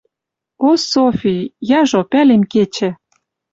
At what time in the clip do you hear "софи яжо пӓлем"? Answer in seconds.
0.89-2.43